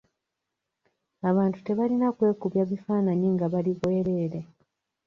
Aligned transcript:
Abantu 1.29 1.57
tebalina 1.65 2.07
kwekubya 2.17 2.63
bifaananyi 2.71 3.27
nga 3.35 3.45
bali 3.53 3.71
bwerere. 3.77 4.39